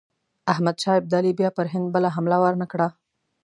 احمدشاه 0.51 0.97
ابدالي 1.01 1.31
بیا 1.39 1.49
پر 1.57 1.65
هند 1.73 1.87
بله 1.95 2.07
حمله 2.15 2.37
ونه 2.41 2.65
کړه. 2.71 2.87